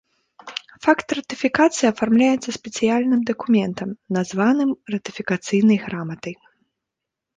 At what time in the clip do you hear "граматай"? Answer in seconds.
5.89-6.35